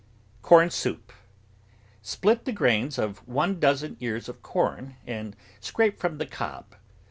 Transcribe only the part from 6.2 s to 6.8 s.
cob.